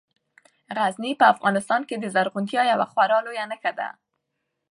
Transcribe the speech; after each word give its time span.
غزني 0.77 1.11
په 1.19 1.25
افغانستان 1.33 1.81
کې 1.89 1.95
د 1.99 2.05
زرغونتیا 2.15 2.61
یوه 2.71 2.85
خورا 2.91 3.17
لویه 3.25 3.45
نښه 3.51 3.71
ده. 3.79 3.89